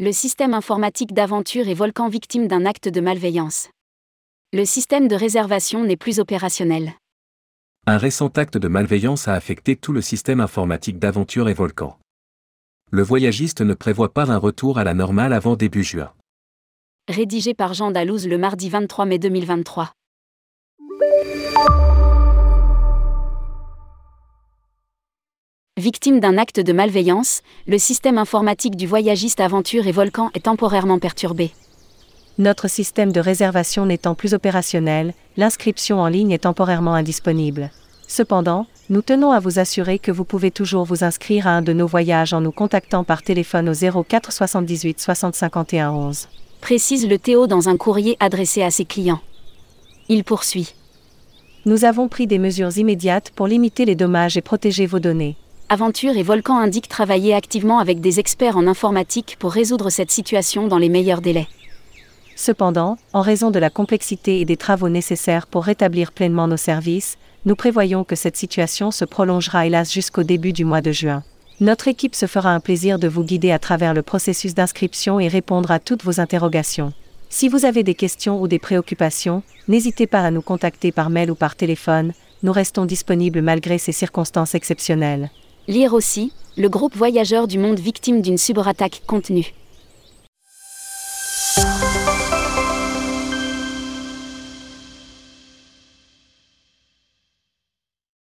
Le 0.00 0.10
système 0.10 0.54
informatique 0.54 1.14
d'Aventure 1.14 1.68
et 1.68 1.74
Volcan 1.74 2.08
victime 2.08 2.48
d'un 2.48 2.66
acte 2.66 2.88
de 2.88 3.00
malveillance. 3.00 3.68
Le 4.52 4.64
système 4.64 5.06
de 5.06 5.14
réservation 5.14 5.84
n'est 5.84 5.96
plus 5.96 6.18
opérationnel. 6.18 6.94
Un 7.86 7.96
récent 7.96 8.26
acte 8.26 8.58
de 8.58 8.66
malveillance 8.66 9.28
a 9.28 9.34
affecté 9.34 9.76
tout 9.76 9.92
le 9.92 10.00
système 10.00 10.40
informatique 10.40 10.98
d'Aventure 10.98 11.48
et 11.48 11.54
Volcan. 11.54 11.96
Le 12.90 13.04
voyagiste 13.04 13.60
ne 13.60 13.72
prévoit 13.72 14.12
pas 14.12 14.32
un 14.32 14.36
retour 14.36 14.78
à 14.78 14.84
la 14.84 14.94
normale 14.94 15.32
avant 15.32 15.54
début 15.54 15.84
juin. 15.84 16.12
Rédigé 17.08 17.54
par 17.54 17.72
Jean 17.72 17.92
Dalouse 17.92 18.26
le 18.26 18.36
mardi 18.36 18.70
23 18.70 19.06
mai 19.06 19.20
2023. 19.20 19.92
Victime 25.84 26.18
d'un 26.18 26.38
acte 26.38 26.60
de 26.60 26.72
malveillance, 26.72 27.42
le 27.66 27.76
système 27.76 28.16
informatique 28.16 28.74
du 28.74 28.86
voyagiste 28.86 29.38
Aventure 29.38 29.86
et 29.86 29.92
Volcan 29.92 30.30
est 30.32 30.44
temporairement 30.44 30.98
perturbé. 30.98 31.50
Notre 32.38 32.68
système 32.68 33.12
de 33.12 33.20
réservation 33.20 33.84
n'étant 33.84 34.14
plus 34.14 34.32
opérationnel, 34.32 35.12
l'inscription 35.36 36.00
en 36.00 36.06
ligne 36.08 36.30
est 36.30 36.44
temporairement 36.44 36.94
indisponible. 36.94 37.70
Cependant, 38.08 38.66
nous 38.88 39.02
tenons 39.02 39.32
à 39.32 39.40
vous 39.40 39.58
assurer 39.58 39.98
que 39.98 40.10
vous 40.10 40.24
pouvez 40.24 40.50
toujours 40.50 40.86
vous 40.86 41.04
inscrire 41.04 41.46
à 41.46 41.50
un 41.50 41.60
de 41.60 41.74
nos 41.74 41.86
voyages 41.86 42.32
en 42.32 42.40
nous 42.40 42.50
contactant 42.50 43.04
par 43.04 43.22
téléphone 43.22 43.68
au 43.68 44.04
04 44.04 44.32
78 44.32 44.98
60 44.98 45.34
51 45.34 45.90
11. 45.90 46.28
Précise 46.62 47.06
le 47.06 47.18
Théo 47.18 47.46
dans 47.46 47.68
un 47.68 47.76
courrier 47.76 48.16
adressé 48.20 48.62
à 48.62 48.70
ses 48.70 48.86
clients. 48.86 49.20
Il 50.08 50.24
poursuit. 50.24 50.74
Nous 51.66 51.84
avons 51.84 52.08
pris 52.08 52.26
des 52.26 52.38
mesures 52.38 52.74
immédiates 52.78 53.32
pour 53.36 53.46
limiter 53.46 53.84
les 53.84 53.96
dommages 53.96 54.38
et 54.38 54.40
protéger 54.40 54.86
vos 54.86 54.98
données. 54.98 55.36
Aventure 55.74 56.16
et 56.16 56.22
Volcan 56.22 56.56
indiquent 56.56 56.86
travailler 56.86 57.34
activement 57.34 57.80
avec 57.80 58.00
des 58.00 58.20
experts 58.20 58.56
en 58.56 58.68
informatique 58.68 59.34
pour 59.40 59.50
résoudre 59.50 59.90
cette 59.90 60.12
situation 60.12 60.68
dans 60.68 60.78
les 60.78 60.88
meilleurs 60.88 61.20
délais. 61.20 61.48
Cependant, 62.36 62.96
en 63.12 63.22
raison 63.22 63.50
de 63.50 63.58
la 63.58 63.70
complexité 63.70 64.38
et 64.38 64.44
des 64.44 64.56
travaux 64.56 64.88
nécessaires 64.88 65.48
pour 65.48 65.64
rétablir 65.64 66.12
pleinement 66.12 66.46
nos 66.46 66.56
services, 66.56 67.18
nous 67.44 67.56
prévoyons 67.56 68.04
que 68.04 68.14
cette 68.14 68.36
situation 68.36 68.92
se 68.92 69.04
prolongera 69.04 69.66
hélas 69.66 69.92
jusqu'au 69.92 70.22
début 70.22 70.52
du 70.52 70.64
mois 70.64 70.80
de 70.80 70.92
juin. 70.92 71.24
Notre 71.58 71.88
équipe 71.88 72.14
se 72.14 72.26
fera 72.26 72.50
un 72.50 72.60
plaisir 72.60 73.00
de 73.00 73.08
vous 73.08 73.24
guider 73.24 73.50
à 73.50 73.58
travers 73.58 73.94
le 73.94 74.02
processus 74.02 74.54
d'inscription 74.54 75.18
et 75.18 75.26
répondre 75.26 75.72
à 75.72 75.80
toutes 75.80 76.04
vos 76.04 76.20
interrogations. 76.20 76.92
Si 77.30 77.48
vous 77.48 77.64
avez 77.64 77.82
des 77.82 77.96
questions 77.96 78.40
ou 78.40 78.46
des 78.46 78.60
préoccupations, 78.60 79.42
n'hésitez 79.66 80.06
pas 80.06 80.20
à 80.20 80.30
nous 80.30 80.42
contacter 80.42 80.92
par 80.92 81.10
mail 81.10 81.32
ou 81.32 81.34
par 81.34 81.56
téléphone, 81.56 82.12
nous 82.44 82.52
restons 82.52 82.84
disponibles 82.84 83.42
malgré 83.42 83.78
ces 83.78 83.90
circonstances 83.90 84.54
exceptionnelles. 84.54 85.30
Lire 85.66 85.94
aussi, 85.94 86.30
le 86.58 86.68
groupe 86.68 86.94
voyageur 86.94 87.48
du 87.48 87.58
monde 87.58 87.78
victime 87.78 88.20
d'une 88.20 88.36
cyberattaque 88.36 89.00
contenue. 89.06 89.54